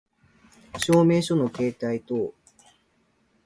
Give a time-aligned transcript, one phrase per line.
[0.79, 2.33] 証明書の携帯等